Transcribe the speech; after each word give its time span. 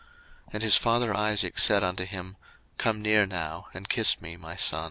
01:027:026 0.47 0.53
And 0.53 0.63
his 0.63 0.77
father 0.77 1.13
Isaac 1.15 1.59
said 1.59 1.83
unto 1.83 2.05
him, 2.05 2.35
Come 2.79 3.03
near 3.03 3.27
now, 3.27 3.67
and 3.71 3.87
kiss 3.87 4.19
me, 4.19 4.35
my 4.35 4.55
son. 4.55 4.79